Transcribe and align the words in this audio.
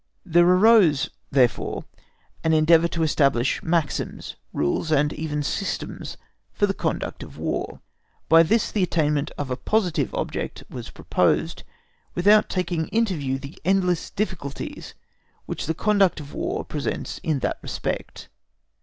There 0.25 0.47
arose, 0.49 1.11
therefore, 1.29 1.85
an 2.43 2.53
endeavour 2.53 2.87
to 2.87 3.03
establish 3.03 3.61
maxims, 3.61 4.35
rules, 4.51 4.91
and 4.91 5.13
even 5.13 5.43
systems 5.43 6.17
for 6.51 6.65
the 6.65 6.73
conduct 6.73 7.21
of 7.21 7.37
War. 7.37 7.81
By 8.27 8.41
this 8.41 8.71
the 8.71 8.81
attainment 8.81 9.29
of 9.37 9.51
a 9.51 9.55
positive 9.55 10.11
object 10.15 10.63
was 10.71 10.89
proposed, 10.89 11.61
without 12.15 12.49
taking 12.49 12.87
into 12.87 13.15
view 13.15 13.37
the 13.37 13.59
endless 13.63 14.09
difficulties 14.09 14.95
which 15.45 15.67
the 15.67 15.75
conduct 15.75 16.19
of 16.19 16.33
War 16.33 16.65
presents 16.65 17.19
in 17.19 17.37
that 17.41 17.59
respect. 17.61 18.27